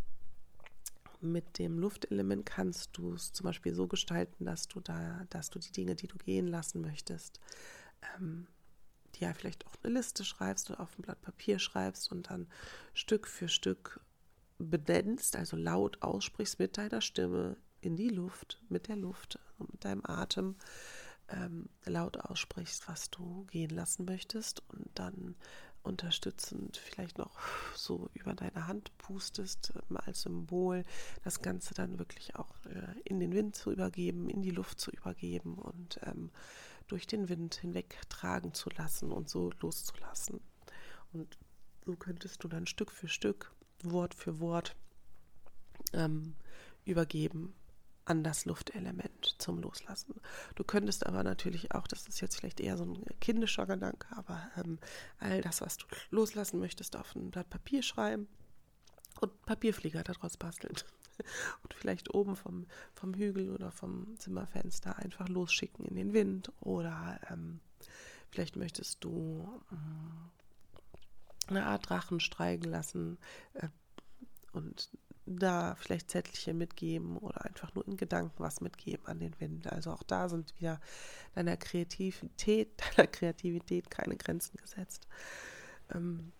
mit 1.20 1.58
dem 1.58 1.78
Luftelement 1.78 2.46
kannst 2.46 2.96
du 2.96 3.14
es 3.14 3.32
zum 3.32 3.44
Beispiel 3.44 3.74
so 3.74 3.86
gestalten, 3.86 4.44
dass 4.44 4.68
du 4.68 4.80
da, 4.80 5.24
dass 5.30 5.50
du 5.50 5.58
die 5.58 5.72
Dinge, 5.72 5.94
die 5.94 6.08
du 6.08 6.16
gehen 6.18 6.46
lassen 6.46 6.80
möchtest, 6.80 7.40
ähm, 8.16 8.46
ja 9.18 9.32
vielleicht 9.32 9.66
auch 9.66 9.74
eine 9.82 9.94
Liste 9.94 10.24
schreibst 10.24 10.70
oder 10.70 10.80
auf 10.80 10.98
ein 10.98 11.02
Blatt 11.02 11.22
Papier 11.22 11.58
schreibst 11.58 12.12
und 12.12 12.30
dann 12.30 12.48
Stück 12.92 13.26
für 13.26 13.48
Stück 13.48 14.00
benennst, 14.58 15.36
also 15.36 15.56
laut 15.56 16.02
aussprichst 16.02 16.58
mit 16.58 16.78
deiner 16.78 17.00
Stimme 17.00 17.56
in 17.80 17.96
die 17.96 18.08
Luft, 18.08 18.60
mit 18.68 18.88
der 18.88 18.96
Luft, 18.96 19.38
und 19.58 19.72
mit 19.72 19.84
deinem 19.84 20.02
Atem 20.04 20.56
ähm, 21.28 21.68
laut 21.84 22.18
aussprichst, 22.18 22.88
was 22.88 23.10
du 23.10 23.46
gehen 23.50 23.70
lassen 23.70 24.04
möchtest. 24.04 24.62
Und 24.68 24.88
dann 24.94 25.34
unterstützend 25.86 26.76
vielleicht 26.76 27.18
noch 27.18 27.38
so 27.74 28.10
über 28.14 28.34
deine 28.34 28.66
Hand 28.66 28.96
pustest 28.98 29.72
ähm, 29.90 29.96
als 29.96 30.22
Symbol, 30.22 30.84
das 31.24 31.40
Ganze 31.40 31.74
dann 31.74 31.98
wirklich 31.98 32.36
auch 32.36 32.54
äh, 32.66 33.00
in 33.04 33.20
den 33.20 33.32
Wind 33.32 33.56
zu 33.56 33.72
übergeben, 33.72 34.28
in 34.28 34.42
die 34.42 34.50
Luft 34.50 34.80
zu 34.80 34.90
übergeben 34.90 35.56
und 35.56 36.00
ähm, 36.02 36.30
durch 36.88 37.06
den 37.06 37.28
Wind 37.28 37.54
hinweg 37.56 38.00
tragen 38.08 38.54
zu 38.54 38.70
lassen 38.70 39.10
und 39.10 39.28
so 39.28 39.50
loszulassen. 39.60 40.40
Und 41.12 41.38
so 41.84 41.96
könntest 41.96 42.42
du 42.44 42.48
dann 42.48 42.66
Stück 42.66 42.90
für 42.90 43.08
Stück, 43.08 43.52
Wort 43.82 44.14
für 44.14 44.40
Wort 44.40 44.76
ähm, 45.92 46.34
übergeben 46.84 47.54
an 48.04 48.22
das 48.22 48.44
Luftelement 48.44 49.15
zum 49.46 49.60
Loslassen. 49.60 50.20
Du 50.56 50.64
könntest 50.64 51.06
aber 51.06 51.22
natürlich 51.22 51.72
auch, 51.72 51.86
das 51.86 52.08
ist 52.08 52.20
jetzt 52.20 52.36
vielleicht 52.36 52.58
eher 52.58 52.76
so 52.76 52.84
ein 52.84 53.04
kindischer 53.20 53.64
Gedanke, 53.64 54.08
aber 54.16 54.50
ähm, 54.56 54.78
all 55.20 55.40
das, 55.40 55.60
was 55.60 55.76
du 55.76 55.86
loslassen 56.10 56.58
möchtest, 56.58 56.96
auf 56.96 57.14
ein 57.14 57.30
Blatt 57.30 57.48
Papier 57.48 57.82
schreiben 57.82 58.26
und 59.20 59.40
Papierflieger 59.46 60.02
daraus 60.02 60.36
basteln. 60.36 60.74
Und 61.62 61.72
vielleicht 61.72 62.12
oben 62.12 62.36
vom, 62.36 62.66
vom 62.92 63.14
Hügel 63.14 63.50
oder 63.50 63.70
vom 63.70 64.18
Zimmerfenster 64.18 64.98
einfach 64.98 65.30
losschicken 65.30 65.86
in 65.86 65.94
den 65.94 66.12
Wind. 66.12 66.52
Oder 66.60 67.18
ähm, 67.30 67.60
vielleicht 68.28 68.56
möchtest 68.56 69.02
du 69.02 69.48
ähm, 69.72 70.30
eine 71.46 71.64
Art 71.64 71.88
Drachen 71.88 72.20
streigen 72.20 72.70
lassen 72.70 73.16
äh, 73.54 73.68
und 74.52 74.90
da 75.26 75.74
vielleicht 75.76 76.10
Zettelchen 76.10 76.58
mitgeben 76.58 77.16
oder 77.18 77.44
einfach 77.44 77.74
nur 77.74 77.86
in 77.86 77.96
Gedanken 77.96 78.34
was 78.38 78.60
mitgeben 78.60 79.06
an 79.06 79.18
den 79.18 79.38
Wind. 79.40 79.70
Also 79.70 79.90
auch 79.90 80.02
da 80.02 80.28
sind 80.28 80.54
wieder 80.58 80.80
deiner 81.34 81.56
Kreativität, 81.56 82.70
deiner 82.96 83.08
Kreativität 83.08 83.90
keine 83.90 84.16
Grenzen 84.16 84.56
gesetzt. 84.56 85.06
Ähm, 85.92 86.32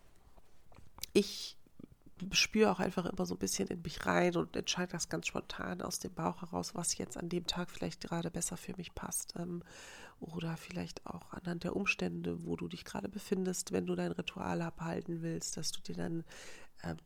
ich 1.12 1.57
spüre 2.33 2.71
auch 2.71 2.81
einfach 2.81 3.05
immer 3.05 3.26
so 3.26 3.35
ein 3.35 3.38
bisschen 3.38 3.69
in 3.69 3.83
mich 3.83 4.07
rein 4.07 4.37
und 4.37 4.57
entscheide 4.57 4.93
das 4.93 5.09
ganz 5.09 5.26
spontan 5.26 5.83
aus 5.83 5.99
dem 5.99 6.14
Bauch 6.14 6.40
heraus, 6.40 6.75
was 6.75 6.97
jetzt 6.97 7.16
an 7.16 7.28
dem 7.28 7.47
Tag 7.47 7.71
vielleicht 7.71 8.00
gerade 8.00 8.31
besser 8.31 8.57
für 8.57 8.75
mich 8.76 8.95
passt. 8.95 9.35
Ähm, 9.37 9.62
oder 10.21 10.57
vielleicht 10.57 11.07
auch 11.07 11.31
anhand 11.33 11.64
der 11.64 11.76
Umstände, 11.76 12.45
wo 12.45 12.57
du 12.57 12.69
dich 12.69 12.85
gerade 12.85 13.09
befindest, 13.09 13.73
wenn 13.73 13.87
du 13.87 13.95
dein 13.95 14.12
Ritual 14.12 14.62
abhalten 14.62 15.21
willst, 15.23 15.57
dass 15.57 15.73
du 15.73 15.81
dir 15.83 15.95
dann 15.95 16.25
ähm, 16.83 16.97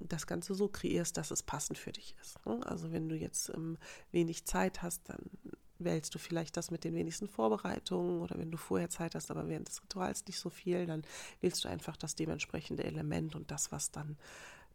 das 0.00 0.26
Ganze 0.26 0.54
so 0.54 0.68
kreierst, 0.68 1.16
dass 1.16 1.30
es 1.30 1.42
passend 1.42 1.78
für 1.78 1.92
dich 1.92 2.14
ist. 2.20 2.44
Ne? 2.46 2.60
Also 2.66 2.92
wenn 2.92 3.08
du 3.08 3.16
jetzt 3.16 3.50
ähm, 3.50 3.78
wenig 4.12 4.44
Zeit 4.44 4.82
hast, 4.82 5.08
dann 5.08 5.30
wählst 5.78 6.14
du 6.14 6.18
vielleicht 6.18 6.56
das 6.56 6.70
mit 6.70 6.84
den 6.84 6.94
wenigsten 6.94 7.28
Vorbereitungen 7.28 8.20
oder 8.20 8.36
wenn 8.38 8.50
du 8.50 8.58
vorher 8.58 8.90
Zeit 8.90 9.14
hast, 9.14 9.30
aber 9.30 9.48
während 9.48 9.68
des 9.68 9.82
Rituals 9.82 10.26
nicht 10.26 10.38
so 10.38 10.50
viel, 10.50 10.86
dann 10.86 11.02
wählst 11.40 11.64
du 11.64 11.68
einfach 11.68 11.96
das 11.96 12.16
dementsprechende 12.16 12.84
Element 12.84 13.36
und 13.36 13.50
das, 13.50 13.70
was 13.70 13.90
dann 13.90 14.16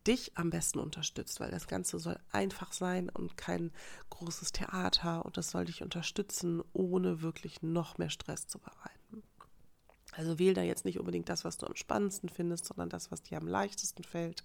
dich 0.08 0.32
am 0.36 0.50
besten 0.50 0.80
unterstützt, 0.80 1.40
weil 1.40 1.52
das 1.52 1.68
Ganze 1.68 2.00
soll 2.00 2.20
einfach 2.32 2.74
sein 2.74 3.10
und 3.10 3.38
kein 3.38 3.72
großes 4.10 4.52
Theater 4.52 5.26
und 5.26 5.38
das 5.38 5.52
soll 5.52 5.66
dich 5.66 5.82
unterstützen, 5.82 6.62
ohne 6.74 7.22
wirklich 7.22 7.62
noch 7.62 7.98
mehr 7.98 8.10
Stress 8.10 8.48
zu 8.48 8.60
bereiten. 8.60 9.24
Also 10.12 10.40
wähl 10.40 10.54
da 10.54 10.62
jetzt 10.62 10.86
nicht 10.86 11.00
unbedingt 11.00 11.30
das, 11.30 11.44
was 11.44 11.58
du 11.58 11.66
am 11.66 11.76
spannendsten 11.76 12.30
findest, 12.30 12.66
sondern 12.66 12.90
das, 12.90 13.12
was 13.12 13.24
dir 13.24 13.38
am 13.38 13.48
leichtesten 13.48 14.04
fällt. 14.04 14.44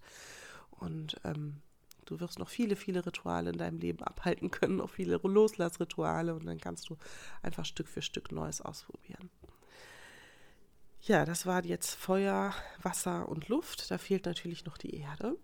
Und 0.78 1.16
ähm, 1.24 1.60
du 2.04 2.20
wirst 2.20 2.38
noch 2.38 2.48
viele, 2.48 2.76
viele 2.76 3.04
Rituale 3.04 3.50
in 3.50 3.58
deinem 3.58 3.78
Leben 3.78 4.02
abhalten 4.02 4.50
können, 4.50 4.80
auch 4.80 4.90
viele 4.90 5.20
Loslassrituale 5.22 6.34
und 6.34 6.46
dann 6.46 6.58
kannst 6.58 6.88
du 6.88 6.96
einfach 7.42 7.64
Stück 7.64 7.88
für 7.88 8.02
Stück 8.02 8.32
Neues 8.32 8.60
ausprobieren. 8.60 9.30
Ja, 11.02 11.24
das 11.24 11.46
war 11.46 11.64
jetzt 11.64 11.94
Feuer, 11.94 12.52
Wasser 12.82 13.28
und 13.28 13.48
Luft. 13.48 13.90
Da 13.90 13.98
fehlt 13.98 14.26
natürlich 14.26 14.64
noch 14.64 14.76
die 14.76 14.94
Erde. 14.94 15.36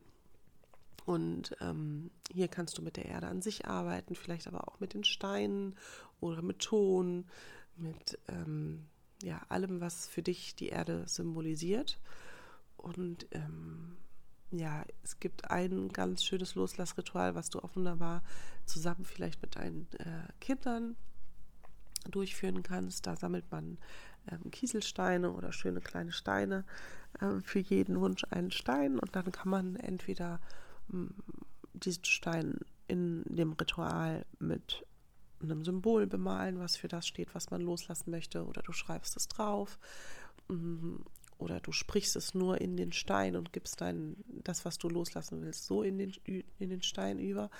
Und 1.06 1.56
ähm, 1.60 2.10
hier 2.32 2.48
kannst 2.48 2.78
du 2.78 2.82
mit 2.82 2.96
der 2.96 3.06
Erde 3.06 3.28
an 3.28 3.42
sich 3.42 3.66
arbeiten, 3.66 4.14
vielleicht 4.14 4.46
aber 4.46 4.68
auch 4.68 4.80
mit 4.80 4.94
den 4.94 5.04
Steinen 5.04 5.76
oder 6.20 6.42
mit 6.42 6.60
Ton, 6.60 7.26
mit 7.76 8.18
ähm, 8.28 8.86
ja, 9.22 9.40
allem, 9.48 9.80
was 9.80 10.08
für 10.08 10.22
dich 10.22 10.56
die 10.56 10.68
Erde 10.68 11.04
symbolisiert. 11.06 11.98
Und 12.76 13.26
ähm, 13.32 13.96
ja, 14.58 14.84
es 15.02 15.18
gibt 15.20 15.50
ein 15.50 15.88
ganz 15.88 16.24
schönes 16.24 16.54
Loslassritual, 16.54 17.34
was 17.34 17.50
du 17.50 17.60
auch 17.60 17.74
wunderbar 17.74 18.22
zusammen 18.66 19.04
vielleicht 19.04 19.42
mit 19.42 19.56
deinen 19.56 19.86
äh, 19.98 20.32
Kindern 20.40 20.96
durchführen 22.10 22.62
kannst. 22.62 23.06
Da 23.06 23.16
sammelt 23.16 23.50
man 23.50 23.78
ähm, 24.30 24.50
Kieselsteine 24.50 25.32
oder 25.32 25.52
schöne 25.52 25.80
kleine 25.80 26.12
Steine. 26.12 26.64
Äh, 27.20 27.40
für 27.42 27.60
jeden 27.60 28.00
Wunsch 28.00 28.24
einen 28.30 28.50
Stein 28.50 28.98
und 28.98 29.14
dann 29.16 29.32
kann 29.32 29.48
man 29.48 29.76
entweder 29.76 30.40
diesen 31.72 32.04
Stein 32.04 32.58
in 32.88 33.24
dem 33.24 33.52
Ritual 33.52 34.26
mit 34.38 34.84
einem 35.40 35.64
Symbol 35.64 36.06
bemalen, 36.06 36.58
was 36.58 36.76
für 36.76 36.88
das 36.88 37.06
steht, 37.06 37.34
was 37.34 37.50
man 37.50 37.60
loslassen 37.60 38.10
möchte, 38.10 38.44
oder 38.46 38.62
du 38.62 38.72
schreibst 38.72 39.16
es 39.16 39.28
drauf, 39.28 39.78
mm, 40.48 40.96
oder 41.38 41.60
du 41.60 41.72
sprichst 41.72 42.16
es 42.16 42.34
nur 42.34 42.60
in 42.60 42.76
den 42.76 42.92
Stein 42.92 43.36
und 43.36 43.52
gibst 43.52 43.80
dein, 43.80 44.16
das, 44.28 44.64
was 44.64 44.78
du 44.78 44.88
loslassen 44.88 45.42
willst, 45.42 45.66
so 45.66 45.82
in 45.82 45.98
den, 45.98 46.12
in 46.58 46.70
den 46.70 46.82
Stein 46.82 47.18
über. 47.18 47.50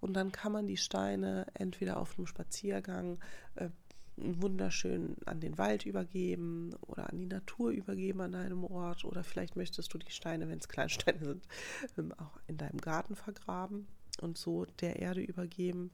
Und 0.00 0.14
dann 0.14 0.32
kann 0.32 0.52
man 0.52 0.66
die 0.66 0.76
Steine 0.76 1.46
entweder 1.54 1.98
auf 1.98 2.18
einem 2.18 2.26
Spaziergang 2.26 3.18
äh, 3.54 3.70
wunderschön 4.16 5.16
an 5.26 5.40
den 5.40 5.58
Wald 5.58 5.86
übergeben 5.86 6.74
oder 6.86 7.10
an 7.10 7.18
die 7.18 7.26
Natur 7.26 7.70
übergeben 7.70 8.20
an 8.20 8.32
deinem 8.32 8.64
Ort 8.64 9.04
oder 9.04 9.24
vielleicht 9.24 9.56
möchtest 9.56 9.92
du 9.94 9.98
die 9.98 10.10
Steine, 10.10 10.48
wenn 10.48 10.58
es 10.58 10.68
Kleinsteine 10.68 11.24
sind, 11.24 11.46
ähm, 11.98 12.12
auch 12.18 12.38
in 12.46 12.56
deinem 12.56 12.78
Garten 12.78 13.16
vergraben 13.16 13.86
und 14.20 14.36
so 14.36 14.66
der 14.80 14.96
Erde 14.96 15.22
übergeben 15.22 15.90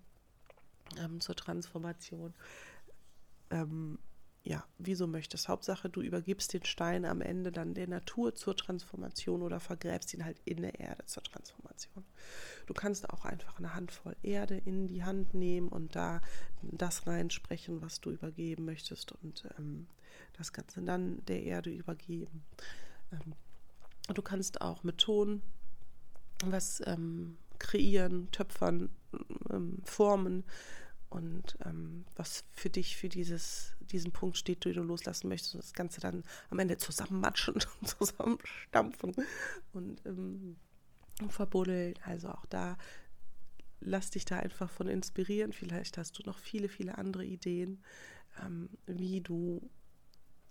ähm, 0.98 1.20
zur 1.20 1.36
Transformation. 1.36 2.34
Ähm, 3.50 3.98
ja, 4.46 4.64
wie 4.78 4.94
so 4.94 5.08
möchtest. 5.08 5.48
Hauptsache, 5.48 5.88
du 5.88 6.02
übergibst 6.02 6.52
den 6.52 6.64
Stein 6.64 7.04
am 7.04 7.20
Ende 7.20 7.50
dann 7.50 7.74
der 7.74 7.88
Natur 7.88 8.32
zur 8.36 8.56
Transformation 8.56 9.42
oder 9.42 9.58
vergräbst 9.58 10.14
ihn 10.14 10.24
halt 10.24 10.40
in 10.44 10.62
der 10.62 10.78
Erde 10.78 11.04
zur 11.06 11.24
Transformation. 11.24 12.04
Du 12.66 12.72
kannst 12.72 13.10
auch 13.10 13.24
einfach 13.24 13.58
eine 13.58 13.74
Handvoll 13.74 14.14
Erde 14.22 14.56
in 14.64 14.86
die 14.86 15.02
Hand 15.02 15.34
nehmen 15.34 15.68
und 15.68 15.96
da 15.96 16.20
das 16.62 17.08
reinsprechen, 17.08 17.82
was 17.82 18.00
du 18.00 18.12
übergeben 18.12 18.64
möchtest 18.64 19.10
und 19.10 19.48
ähm, 19.58 19.88
das 20.38 20.52
Ganze 20.52 20.80
dann 20.80 21.24
der 21.26 21.42
Erde 21.42 21.70
übergeben. 21.70 22.44
Ähm, 23.10 23.34
du 24.14 24.22
kannst 24.22 24.60
auch 24.60 24.84
mit 24.84 24.98
Ton 24.98 25.42
was 26.44 26.80
ähm, 26.86 27.36
kreieren, 27.58 28.30
töpfern, 28.30 28.90
ähm, 29.50 29.78
formen 29.82 30.44
und 31.16 31.56
ähm, 31.64 32.04
was 32.14 32.44
für 32.52 32.68
dich 32.68 32.96
für 32.96 33.08
dieses, 33.08 33.74
diesen 33.80 34.12
Punkt 34.12 34.36
steht, 34.36 34.66
den 34.66 34.74
du 34.74 34.82
loslassen 34.82 35.28
möchtest 35.28 35.54
und 35.54 35.64
das 35.64 35.72
Ganze 35.72 35.98
dann 36.00 36.22
am 36.50 36.58
Ende 36.58 36.76
zusammenmatschen 36.76 37.54
und 37.80 37.88
zusammenstampfen 37.88 39.14
und 39.72 40.04
ähm, 40.04 40.56
verbuddeln. 41.28 41.94
Also 42.04 42.28
auch 42.28 42.44
da 42.46 42.76
lass 43.80 44.10
dich 44.10 44.26
da 44.26 44.38
einfach 44.38 44.70
von 44.70 44.88
inspirieren. 44.88 45.54
Vielleicht 45.54 45.96
hast 45.96 46.18
du 46.18 46.22
noch 46.26 46.38
viele, 46.38 46.68
viele 46.68 46.98
andere 46.98 47.24
Ideen, 47.24 47.82
ähm, 48.44 48.68
wie 48.86 49.22
du 49.22 49.70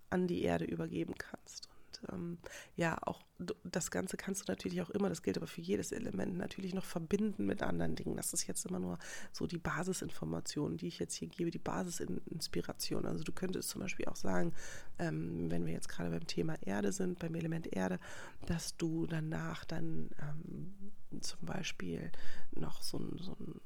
an 0.09 0.25
die 0.27 0.41
Erde 0.41 0.65
übergeben 0.65 1.13
kannst 1.17 1.69
ähm, 2.11 2.37
ja, 2.75 2.97
auch 3.01 3.21
das 3.63 3.91
Ganze 3.91 4.17
kannst 4.17 4.41
du 4.41 4.51
natürlich 4.51 4.81
auch 4.81 4.89
immer, 4.89 5.09
das 5.09 5.21
gilt 5.21 5.37
aber 5.37 5.47
für 5.47 5.61
jedes 5.61 5.91
Element, 5.91 6.37
natürlich 6.37 6.73
noch 6.73 6.85
verbinden 6.85 7.45
mit 7.45 7.61
anderen 7.61 7.95
Dingen. 7.95 8.15
Das 8.15 8.33
ist 8.33 8.47
jetzt 8.47 8.65
immer 8.65 8.79
nur 8.79 8.97
so 9.31 9.45
die 9.45 9.57
Basisinformation, 9.57 10.77
die 10.77 10.87
ich 10.87 10.99
jetzt 10.99 11.15
hier 11.15 11.27
gebe, 11.27 11.51
die 11.51 11.59
Basisinspiration. 11.59 13.05
Also 13.05 13.23
du 13.23 13.31
könntest 13.31 13.69
zum 13.69 13.81
Beispiel 13.81 14.05
auch 14.05 14.15
sagen, 14.15 14.53
ähm, 14.99 15.51
wenn 15.51 15.65
wir 15.65 15.73
jetzt 15.73 15.89
gerade 15.89 16.09
beim 16.09 16.27
Thema 16.27 16.55
Erde 16.61 16.91
sind, 16.91 17.19
beim 17.19 17.35
Element 17.35 17.67
Erde, 17.73 17.99
dass 18.45 18.77
du 18.77 19.05
danach 19.05 19.65
dann 19.65 20.09
ähm, 20.21 21.21
zum 21.21 21.45
Beispiel 21.45 22.11
noch 22.51 22.81
so 22.81 22.97
ein, 22.97 23.17
so 23.17 23.33
ein 23.39 23.59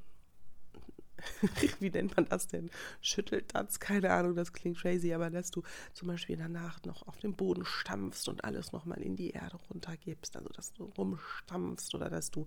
wie 1.80 1.90
nennt 1.90 2.16
man 2.16 2.26
das 2.28 2.48
denn? 2.48 2.70
Schüttelt 3.02 3.54
das, 3.54 3.80
keine 3.80 4.12
Ahnung, 4.12 4.36
das 4.36 4.54
klingt 4.54 4.80
crazy, 4.80 5.14
aber 5.14 5.30
dass 5.30 5.52
du 5.52 5.64
zum 5.94 6.08
Beispiel 6.08 6.38
danach 6.38 6.84
noch 6.84 7.08
auf 7.08 7.18
den 7.18 7.36
Boden 7.36 7.66
stampfst 7.66 8.28
und 8.28 8.44
alles 8.44 8.72
nochmal 8.72 9.02
in 9.02 9.16
die 9.16 9.32
Erde 9.32 9.58
runtergibst, 9.70 10.36
also 10.36 10.50
dass 10.50 10.74
du 10.74 10.86
rumstampfst 10.86 11.94
oder 11.96 12.10
dass 12.10 12.32
du 12.32 12.46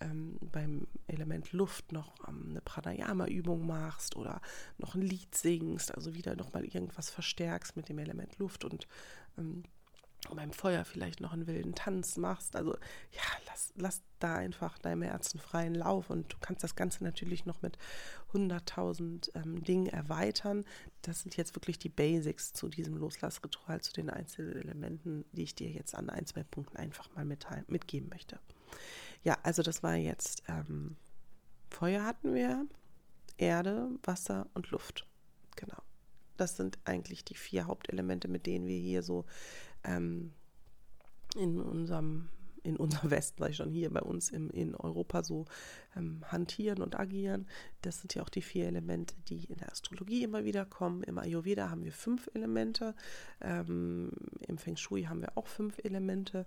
ähm, 0.00 0.38
beim 0.40 0.86
Element 1.06 1.52
Luft 1.52 1.92
noch 1.92 2.14
ähm, 2.28 2.46
eine 2.50 2.60
Pranayama-Übung 2.60 3.66
machst 3.66 4.16
oder 4.16 4.40
noch 4.78 4.94
ein 4.94 5.02
Lied 5.02 5.34
singst, 5.34 5.94
also 5.94 6.14
wieder 6.14 6.36
nochmal 6.36 6.64
irgendwas 6.64 7.10
verstärkst 7.10 7.76
mit 7.76 7.88
dem 7.88 7.98
Element 7.98 8.38
Luft 8.38 8.64
und 8.64 8.86
ähm, 9.38 9.64
beim 10.34 10.52
Feuer 10.52 10.84
vielleicht 10.84 11.20
noch 11.20 11.32
einen 11.32 11.46
wilden 11.46 11.74
Tanz 11.74 12.16
machst. 12.16 12.56
Also 12.56 12.72
ja, 12.72 13.22
lass, 13.46 13.72
lass 13.76 14.02
da 14.18 14.36
einfach 14.36 14.78
deinem 14.78 15.02
Herzen 15.02 15.38
freien 15.38 15.74
Lauf 15.74 16.10
und 16.10 16.32
du 16.32 16.36
kannst 16.40 16.64
das 16.64 16.74
Ganze 16.74 17.04
natürlich 17.04 17.46
noch 17.46 17.62
mit 17.62 17.78
100.000 18.32 19.30
ähm, 19.34 19.62
Dingen 19.62 19.86
erweitern. 19.86 20.64
Das 21.02 21.20
sind 21.20 21.36
jetzt 21.36 21.54
wirklich 21.54 21.78
die 21.78 21.88
Basics 21.88 22.52
zu 22.52 22.68
diesem 22.68 22.96
Loslassritual, 22.96 23.80
zu 23.80 23.92
den 23.92 24.10
einzelnen 24.10 24.56
Elementen, 24.56 25.24
die 25.32 25.44
ich 25.44 25.54
dir 25.54 25.70
jetzt 25.70 25.94
an 25.94 26.10
ein, 26.10 26.26
zwei 26.26 26.42
Punkten 26.42 26.76
einfach 26.76 27.14
mal 27.14 27.24
mitteilen, 27.24 27.64
mitgeben 27.68 28.08
möchte. 28.08 28.38
Ja, 29.22 29.38
also 29.42 29.62
das 29.62 29.82
war 29.82 29.94
jetzt 29.94 30.42
ähm, 30.48 30.96
Feuer 31.70 32.04
hatten 32.04 32.34
wir, 32.34 32.66
Erde, 33.36 33.90
Wasser 34.02 34.48
und 34.54 34.70
Luft. 34.70 35.06
Genau. 35.56 35.82
Das 36.36 36.56
sind 36.56 36.78
eigentlich 36.84 37.24
die 37.24 37.34
vier 37.34 37.66
Hauptelemente, 37.66 38.28
mit 38.28 38.46
denen 38.46 38.66
wir 38.66 38.78
hier 38.78 39.02
so 39.02 39.24
ähm, 39.86 40.32
in 41.36 41.60
unserem 41.60 42.28
in 42.66 42.76
unserem 42.76 43.10
Westen, 43.10 43.42
sag 43.42 43.50
ich 43.50 43.56
schon 43.56 43.70
hier 43.70 43.90
bei 43.90 44.02
uns 44.02 44.30
im, 44.30 44.50
in 44.50 44.74
Europa 44.74 45.22
so 45.22 45.46
ähm, 45.96 46.22
hantieren 46.26 46.82
und 46.82 46.98
agieren. 46.98 47.46
Das 47.82 48.00
sind 48.00 48.14
ja 48.14 48.22
auch 48.22 48.28
die 48.28 48.42
vier 48.42 48.66
Elemente, 48.66 49.14
die 49.28 49.44
in 49.44 49.56
der 49.58 49.70
Astrologie 49.70 50.24
immer 50.24 50.44
wieder 50.44 50.66
kommen. 50.66 51.02
Im 51.04 51.18
Ayurveda 51.18 51.70
haben 51.70 51.84
wir 51.84 51.92
fünf 51.92 52.28
Elemente, 52.34 52.94
ähm, 53.40 54.10
im 54.46 54.58
Feng 54.58 54.76
Shui 54.76 55.04
haben 55.04 55.20
wir 55.20 55.38
auch 55.38 55.46
fünf 55.46 55.78
Elemente. 55.78 56.46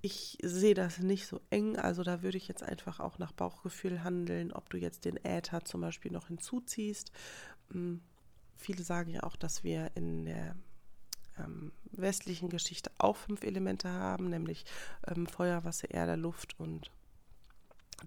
Ich 0.00 0.38
sehe 0.42 0.74
das 0.74 0.98
nicht 0.98 1.28
so 1.28 1.40
eng, 1.50 1.76
also 1.76 2.02
da 2.02 2.22
würde 2.22 2.36
ich 2.36 2.48
jetzt 2.48 2.64
einfach 2.64 2.98
auch 2.98 3.18
nach 3.18 3.30
Bauchgefühl 3.30 4.02
handeln, 4.02 4.52
ob 4.52 4.68
du 4.70 4.76
jetzt 4.76 5.04
den 5.04 5.16
Äther 5.24 5.64
zum 5.64 5.80
Beispiel 5.80 6.10
noch 6.10 6.26
hinzuziehst. 6.26 7.12
Ähm, 7.72 8.00
viele 8.56 8.82
sagen 8.82 9.10
ja 9.10 9.22
auch, 9.22 9.36
dass 9.36 9.62
wir 9.62 9.92
in 9.94 10.24
der 10.24 10.56
ähm, 11.44 11.72
westlichen 11.92 12.48
Geschichte 12.48 12.90
auch 12.98 13.16
fünf 13.16 13.42
Elemente 13.42 13.88
haben, 13.90 14.28
nämlich 14.28 14.64
ähm, 15.06 15.26
Feuer, 15.26 15.64
Wasser, 15.64 15.90
Erde, 15.90 16.16
Luft 16.16 16.58
und 16.58 16.90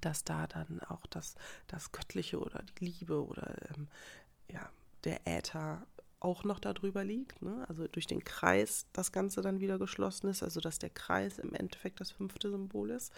dass 0.01 0.23
da 0.23 0.47
dann 0.47 0.81
auch 0.81 1.05
das, 1.07 1.35
das 1.67 1.91
Göttliche 1.91 2.39
oder 2.39 2.63
die 2.63 2.85
Liebe 2.85 3.25
oder 3.25 3.55
ähm, 3.75 3.87
ja, 4.49 4.69
der 5.03 5.25
Äther 5.25 5.85
auch 6.19 6.43
noch 6.43 6.59
darüber 6.59 7.03
liegt, 7.03 7.41
ne? 7.41 7.65
also 7.67 7.87
durch 7.87 8.07
den 8.07 8.23
Kreis 8.23 8.87
das 8.93 9.11
Ganze 9.11 9.41
dann 9.41 9.59
wieder 9.59 9.77
geschlossen 9.77 10.27
ist, 10.27 10.41
also 10.41 10.59
dass 10.59 10.79
der 10.79 10.89
Kreis 10.89 11.37
im 11.37 11.53
Endeffekt 11.53 11.99
das 11.99 12.11
fünfte 12.11 12.49
Symbol 12.49 12.89
ist. 12.89 13.13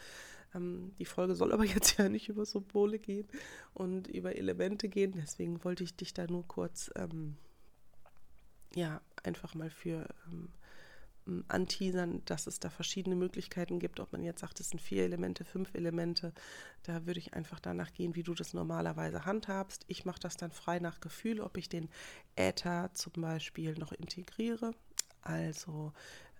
Ähm, 0.53 0.91
die 0.99 1.05
Folge 1.05 1.35
soll 1.35 1.53
aber 1.53 1.63
jetzt 1.65 1.97
ja 1.97 2.09
nicht 2.09 2.27
über 2.27 2.45
Symbole 2.45 2.99
gehen 2.99 3.27
und 3.73 4.07
über 4.07 4.35
Elemente 4.35 4.89
gehen, 4.89 5.13
deswegen 5.15 5.63
wollte 5.63 5.83
ich 5.83 5.95
dich 5.95 6.13
da 6.13 6.27
nur 6.27 6.45
kurz 6.47 6.91
ähm, 6.95 7.37
ja, 8.77 9.01
einfach 9.23 9.55
mal 9.55 9.71
für 9.71 10.07
ähm, 10.27 10.49
ähm, 11.27 11.43
anteasern, 11.47 12.21
dass 12.25 12.45
es 12.45 12.59
da 12.59 12.69
verschiedene 12.69 13.15
Möglichkeiten 13.15 13.79
gibt, 13.79 13.99
ob 13.99 14.11
man 14.11 14.23
jetzt 14.23 14.41
sagt, 14.41 14.59
es 14.59 14.69
sind 14.69 14.79
vier 14.79 15.03
Elemente, 15.03 15.43
fünf 15.43 15.73
Elemente. 15.73 16.31
Da 16.83 17.07
würde 17.07 17.19
ich 17.19 17.33
einfach 17.33 17.59
danach 17.59 17.91
gehen, 17.91 18.13
wie 18.13 18.21
du 18.21 18.35
das 18.35 18.53
normalerweise 18.53 19.25
handhabst. 19.25 19.83
Ich 19.87 20.05
mache 20.05 20.19
das 20.19 20.37
dann 20.37 20.51
frei 20.51 20.77
nach 20.77 21.01
Gefühl, 21.01 21.41
ob 21.41 21.57
ich 21.57 21.69
den 21.69 21.89
Äther 22.35 22.91
zum 22.93 23.13
Beispiel 23.13 23.73
noch 23.73 23.93
integriere. 23.93 24.75
Also 25.23 25.91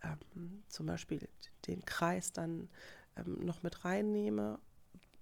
ähm, 0.03 0.63
zum 0.67 0.86
Beispiel 0.86 1.27
den 1.65 1.84
Kreis 1.86 2.32
dann 2.34 2.70
ähm, 3.15 3.44
noch 3.44 3.63
mit 3.63 3.84
reinnehme 3.84 4.60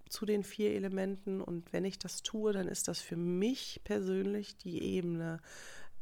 zu 0.10 0.26
den 0.26 0.44
vier 0.44 0.72
Elementen. 0.72 1.40
Und 1.40 1.72
wenn 1.72 1.86
ich 1.86 1.98
das 1.98 2.24
tue, 2.24 2.52
dann 2.52 2.68
ist 2.68 2.90
das 2.90 3.00
für 3.00 3.16
mich 3.16 3.80
persönlich 3.86 4.58
die 4.58 4.84
Ebene, 4.84 5.40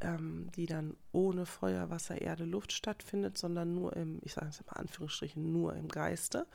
ähm, 0.04 0.50
die 0.54 0.66
dann 0.66 0.96
ohne 1.12 1.46
Feuer, 1.46 1.90
Wasser, 1.90 2.20
Erde, 2.20 2.44
Luft 2.44 2.72
stattfindet, 2.72 3.38
sondern 3.38 3.74
nur 3.74 3.96
im, 3.96 4.20
ich 4.22 4.34
sage 4.34 4.48
es 4.48 4.64
mal 4.66 4.74
Anführungsstrichen, 4.74 5.50
nur 5.52 5.74
im 5.74 5.88
Geiste. 5.88 6.46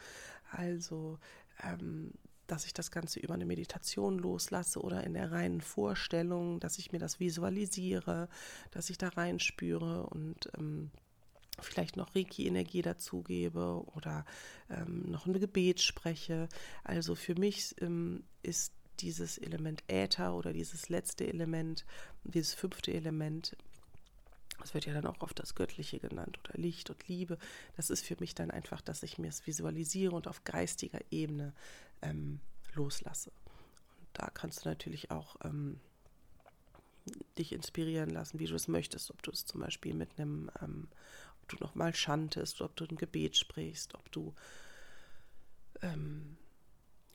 Also, 0.51 1.17
ähm, 1.63 2.11
dass 2.47 2.65
ich 2.65 2.73
das 2.73 2.91
Ganze 2.91 3.19
über 3.19 3.33
eine 3.33 3.45
Meditation 3.45 4.17
loslasse 4.17 4.81
oder 4.81 5.03
in 5.03 5.13
der 5.13 5.31
reinen 5.31 5.61
Vorstellung, 5.61 6.59
dass 6.59 6.79
ich 6.79 6.91
mir 6.91 6.99
das 6.99 7.19
visualisiere, 7.19 8.27
dass 8.71 8.89
ich 8.89 8.97
da 8.97 9.09
reinspüre 9.09 10.07
und 10.07 10.49
ähm, 10.57 10.91
vielleicht 11.61 11.97
noch 11.97 12.15
Reiki-Energie 12.15 12.81
dazugebe 12.81 13.83
oder 13.93 14.25
ähm, 14.69 15.03
noch 15.09 15.25
ein 15.25 15.39
Gebet 15.39 15.81
spreche. 15.81 16.49
Also 16.83 17.15
für 17.15 17.35
mich 17.35 17.75
ähm, 17.81 18.23
ist 18.41 18.73
dieses 19.01 19.37
Element 19.37 19.83
Äther 19.87 20.33
oder 20.33 20.53
dieses 20.53 20.89
letzte 20.89 21.27
Element, 21.27 21.85
dieses 22.23 22.53
fünfte 22.53 22.93
Element, 22.93 23.55
das 24.59 24.73
wird 24.73 24.85
ja 24.85 24.93
dann 24.93 25.05
auch 25.05 25.21
oft 25.21 25.39
das 25.39 25.55
Göttliche 25.55 25.99
genannt 25.99 26.37
oder 26.39 26.57
Licht 26.57 26.89
und 26.89 27.07
Liebe. 27.07 27.37
Das 27.77 27.89
ist 27.89 28.05
für 28.05 28.17
mich 28.19 28.35
dann 28.35 28.51
einfach, 28.51 28.81
dass 28.81 29.03
ich 29.03 29.17
mir 29.17 29.29
es 29.29 29.47
visualisiere 29.47 30.15
und 30.15 30.27
auf 30.27 30.43
geistiger 30.43 30.99
Ebene 31.11 31.53
ähm, 32.01 32.39
loslasse. 32.73 33.31
Und 33.99 34.07
da 34.13 34.29
kannst 34.29 34.65
du 34.65 34.69
natürlich 34.69 35.11
auch 35.11 35.37
ähm, 35.43 35.79
dich 37.37 37.53
inspirieren 37.53 38.09
lassen, 38.09 38.39
wie 38.39 38.47
du 38.47 38.55
es 38.55 38.67
möchtest. 38.67 39.11
Ob 39.11 39.23
du 39.23 39.31
es 39.31 39.45
zum 39.45 39.61
Beispiel 39.61 39.93
mit 39.93 40.09
einem, 40.17 40.51
ähm, 40.61 40.89
ob 41.41 41.49
du 41.49 41.55
nochmal 41.63 41.93
chantest, 41.93 42.61
ob 42.61 42.75
du 42.75 42.85
ein 42.85 42.97
Gebet 42.97 43.37
sprichst, 43.37 43.95
ob 43.95 44.11
du 44.11 44.33
ähm, 45.81 46.37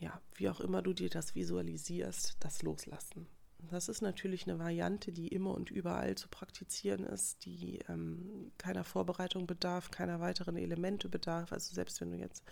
ja, 0.05 0.21
wie 0.35 0.51
auch 0.51 0.61
immer 0.61 0.83
du 0.83 0.93
dir 0.93 1.09
das 1.09 1.35
visualisierst, 1.35 2.37
das 2.41 2.63
Loslassen. 2.63 3.27
Das 3.71 3.89
ist 3.89 4.03
natürlich 4.03 4.47
eine 4.47 4.59
Variante, 4.59 5.13
die 5.13 5.29
immer 5.29 5.55
und 5.55 5.71
überall 5.71 6.15
zu 6.17 6.29
praktizieren 6.29 7.05
ist, 7.05 7.47
die 7.47 7.79
ähm, 7.89 8.53
keiner 8.59 8.85
Vorbereitung 8.85 9.47
bedarf, 9.47 9.91
keiner 9.91 10.21
weiteren 10.21 10.59
Elemente 10.59 11.09
bedarf. 11.09 11.51
Also 11.53 11.75
selbst 11.75 12.03
wenn 12.03 12.11
du 12.11 12.19
jetzt, 12.19 12.45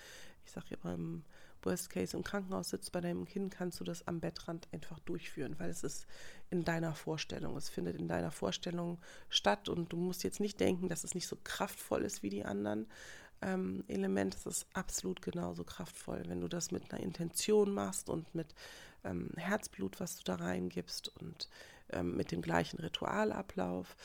ich 0.47 0.51
sage 0.51 0.69
ja 0.71 0.79
beim 0.83 1.25
Worst 1.61 1.91
Case 1.91 2.17
im 2.17 2.25
Krankenhaus 2.25 2.71
sitzt 2.71 2.91
bei 2.93 3.03
deinem 3.03 3.27
Kind, 3.27 3.53
kannst 3.53 3.79
du 3.81 3.85
das 3.85 4.07
am 4.09 4.21
Bettrand 4.21 4.69
einfach 4.73 4.99
durchführen, 5.01 5.55
weil 5.59 5.69
es 5.69 5.85
ist 5.85 6.07
in 6.49 6.65
deiner 6.65 6.95
Vorstellung. 6.95 7.55
Es 7.59 7.69
findet 7.69 7.97
in 7.97 8.09
deiner 8.09 8.31
Vorstellung 8.31 8.99
statt 9.29 9.69
und 9.69 9.93
du 9.93 9.99
musst 9.99 10.25
jetzt 10.25 10.41
nicht 10.41 10.59
denken, 10.59 10.89
dass 10.89 11.05
es 11.05 11.15
nicht 11.15 11.27
so 11.27 11.37
kraftvoll 11.45 12.03
ist 12.03 12.23
wie 12.23 12.31
die 12.31 12.47
anderen, 12.47 12.87
ähm, 13.43 13.85
Element 13.89 14.35
ist 14.35 14.47
es 14.47 14.67
absolut 14.73 15.23
genauso 15.23 15.65
kraftvoll, 15.65 16.23
wenn 16.27 16.41
du 16.41 16.49
das 16.49 16.71
mit 16.71 16.93
einer 16.93 17.03
Intention 17.03 17.73
machst 17.73 18.09
und 18.09 18.35
mit 18.35 18.55
ähm, 19.05 19.31
Herzblut, 19.37 20.01
was 20.01 20.17
du 20.17 20.25
da 20.25 20.37
reingibst 20.37 21.09
und 21.21 21.49
ähm, 21.91 22.17
mit 22.17 22.31
dem 22.33 22.43
gleichen 22.43 22.79
Ritualablauf. 22.79 23.97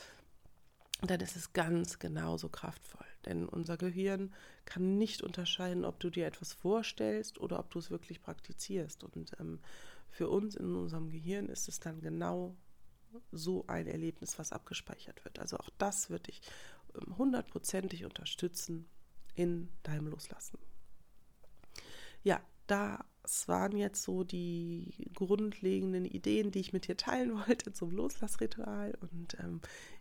Dann 1.02 1.20
ist 1.20 1.36
es 1.36 1.52
ganz 1.52 1.98
genauso 1.98 2.48
kraftvoll. 2.48 3.06
Denn 3.24 3.48
unser 3.48 3.76
Gehirn 3.76 4.34
kann 4.64 4.98
nicht 4.98 5.22
unterscheiden, 5.22 5.84
ob 5.84 6.00
du 6.00 6.10
dir 6.10 6.26
etwas 6.26 6.52
vorstellst 6.52 7.38
oder 7.38 7.58
ob 7.58 7.70
du 7.70 7.78
es 7.78 7.90
wirklich 7.90 8.20
praktizierst. 8.20 9.04
Und 9.04 9.32
ähm, 9.38 9.60
für 10.10 10.28
uns 10.28 10.56
in 10.56 10.74
unserem 10.74 11.10
Gehirn 11.10 11.48
ist 11.48 11.68
es 11.68 11.78
dann 11.78 12.00
genau 12.00 12.56
so 13.32 13.64
ein 13.68 13.86
Erlebnis, 13.86 14.38
was 14.38 14.52
abgespeichert 14.52 15.24
wird. 15.24 15.38
Also 15.38 15.56
auch 15.58 15.70
das 15.78 16.10
wird 16.10 16.26
dich 16.26 16.40
ähm, 16.94 17.16
hundertprozentig 17.16 18.04
unterstützen, 18.04 18.88
in 19.38 19.68
deinem 19.84 20.08
Loslassen. 20.08 20.58
Ja, 22.24 22.40
das 22.66 23.46
waren 23.46 23.76
jetzt 23.76 24.02
so 24.02 24.24
die 24.24 25.08
grundlegenden 25.14 26.04
Ideen, 26.04 26.50
die 26.50 26.58
ich 26.58 26.72
mit 26.72 26.88
dir 26.88 26.96
teilen 26.96 27.34
wollte 27.46 27.72
zum 27.72 27.92
Loslassritual. 27.92 28.98
Und 29.00 29.36
ähm, 29.40 29.60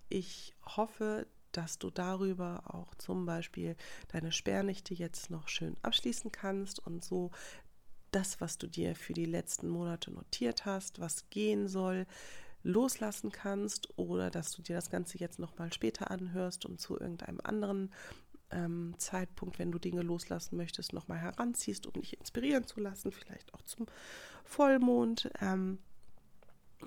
ich 0.10 0.56
hoffe, 0.66 1.28
dass 1.52 1.78
du 1.78 1.92
darüber 1.92 2.64
auch 2.66 2.96
zum 2.96 3.28
Beispiel 3.28 3.76
deine 4.08 4.32
Sperrnächte 4.32 4.96
jetzt 4.96 5.30
noch 5.30 5.48
schön 5.48 5.78
abschließen 5.84 6.32
kannst 6.32 6.80
und 6.80 7.06
so 7.06 7.30
das, 8.12 8.42
was 8.42 8.58
du 8.58 8.68
dir 8.68 8.96
für 8.96 9.14
die 9.14 9.26
letzten 9.26 9.70
Monate 9.70 10.10
notiert 10.12 10.66
hast, 10.66 11.00
was 11.00 11.30
gehen 11.30 11.68
soll, 11.68 12.08
loslassen 12.64 13.32
kannst 13.32 13.98
oder 13.98 14.32
dass 14.32 14.52
du 14.52 14.62
dir 14.62 14.76
das 14.76 14.90
Ganze 14.90 15.20
jetzt 15.20 15.40
nochmal 15.40 15.72
später 15.72 16.10
anhörst 16.12 16.66
und 16.66 16.82
zu 16.82 17.00
irgendeinem 17.00 17.40
anderen 17.44 17.94
ähm, 18.52 18.96
Zeitpunkt, 18.98 19.60
wenn 19.60 19.72
du 19.72 19.80
Dinge 19.80 20.02
loslassen 20.02 20.58
möchtest, 20.58 20.94
nochmal 20.94 21.20
heranziehst, 21.20 21.88
um 21.88 21.94
dich 21.94 22.18
inspirieren 22.20 22.66
zu 22.66 22.80
lassen, 22.80 23.12
vielleicht 23.12 23.54
auch 23.54 23.62
zum 23.64 23.86
Vollmond. 24.44 25.30
Ähm, 25.42 25.80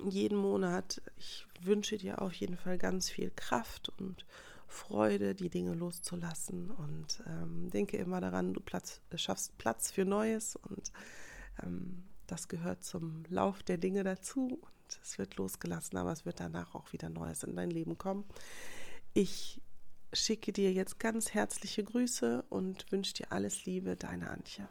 jeden 0.08 0.38
Monat. 0.38 1.02
Ich 1.16 1.46
wünsche 1.62 1.98
dir 1.98 2.22
auf 2.22 2.32
jeden 2.34 2.56
Fall 2.56 2.78
ganz 2.78 3.10
viel 3.10 3.30
Kraft 3.34 3.88
und 3.98 4.24
Freude, 4.66 5.34
die 5.34 5.50
Dinge 5.50 5.74
loszulassen. 5.74 6.70
Und 6.70 7.22
ähm, 7.26 7.70
denke 7.70 7.96
immer 7.96 8.20
daran, 8.20 8.54
du 8.54 8.60
Platz, 8.60 9.00
schaffst 9.16 9.58
Platz 9.58 9.90
für 9.90 10.04
Neues 10.04 10.56
und 10.56 10.92
ähm, 11.62 12.04
das 12.26 12.46
gehört 12.46 12.84
zum 12.84 13.24
Lauf 13.28 13.62
der 13.62 13.78
Dinge 13.78 14.04
dazu. 14.04 14.60
Und 14.62 15.00
es 15.02 15.18
wird 15.18 15.36
losgelassen, 15.36 15.98
aber 15.98 16.12
es 16.12 16.24
wird 16.24 16.40
danach 16.40 16.74
auch 16.74 16.92
wieder 16.92 17.08
Neues 17.08 17.42
in 17.42 17.56
dein 17.56 17.70
Leben 17.70 17.98
kommen. 17.98 18.24
Ich 19.12 19.60
schicke 20.12 20.52
dir 20.52 20.72
jetzt 20.72 20.98
ganz 20.98 21.34
herzliche 21.34 21.84
Grüße 21.84 22.44
und 22.48 22.90
wünsche 22.90 23.14
dir 23.14 23.32
alles 23.32 23.64
Liebe, 23.64 23.96
deine 23.96 24.30
Antje. 24.30 24.68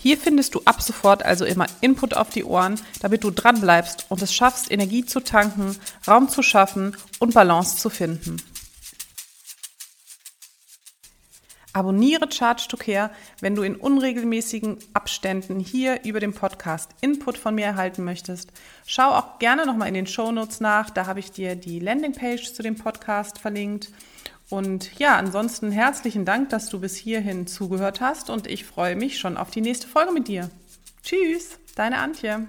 Hier 0.00 0.16
findest 0.16 0.54
du 0.54 0.62
ab 0.64 0.80
sofort 0.80 1.24
also 1.24 1.44
immer 1.44 1.66
Input 1.80 2.14
auf 2.14 2.30
die 2.30 2.44
Ohren, 2.44 2.80
damit 3.00 3.24
du 3.24 3.30
dran 3.30 3.60
bleibst 3.60 4.06
und 4.08 4.22
es 4.22 4.32
schaffst, 4.32 4.70
Energie 4.70 5.04
zu 5.04 5.20
tanken, 5.20 5.76
Raum 6.06 6.28
zu 6.28 6.42
schaffen 6.42 6.96
und 7.18 7.34
Balance 7.34 7.76
zu 7.76 7.90
finden. 7.90 8.40
Abonniere 11.72 12.28
Care, 12.28 13.10
wenn 13.40 13.54
du 13.54 13.62
in 13.62 13.76
unregelmäßigen 13.76 14.78
Abständen 14.94 15.60
hier 15.60 16.04
über 16.04 16.18
den 16.18 16.32
Podcast 16.32 16.90
Input 17.00 17.36
von 17.36 17.54
mir 17.54 17.66
erhalten 17.66 18.04
möchtest. 18.04 18.52
Schau 18.86 19.10
auch 19.10 19.38
gerne 19.38 19.66
nochmal 19.66 19.88
in 19.88 19.94
den 19.94 20.06
Show 20.06 20.32
Notes 20.32 20.60
nach, 20.60 20.90
da 20.90 21.06
habe 21.06 21.20
ich 21.20 21.30
dir 21.30 21.56
die 21.56 21.78
Landingpage 21.78 22.52
zu 22.52 22.62
dem 22.62 22.76
Podcast 22.76 23.38
verlinkt. 23.38 23.90
Und 24.50 24.98
ja, 24.98 25.16
ansonsten 25.16 25.70
herzlichen 25.70 26.24
Dank, 26.24 26.48
dass 26.48 26.70
du 26.70 26.80
bis 26.80 26.96
hierhin 26.96 27.46
zugehört 27.46 28.00
hast 28.00 28.30
und 28.30 28.46
ich 28.46 28.64
freue 28.64 28.96
mich 28.96 29.18
schon 29.18 29.36
auf 29.36 29.50
die 29.50 29.60
nächste 29.60 29.86
Folge 29.86 30.12
mit 30.12 30.26
dir. 30.26 30.50
Tschüss, 31.02 31.58
deine 31.74 31.98
Antje. 31.98 32.48